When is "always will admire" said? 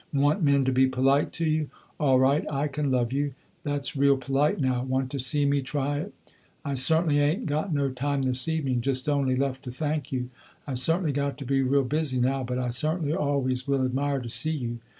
13.13-14.19